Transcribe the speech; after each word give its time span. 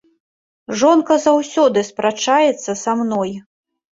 Жонка 0.83 1.17
заўсёды 1.25 1.83
спрачаецца 1.89 2.71
са 2.83 2.95
мной. 3.03 3.31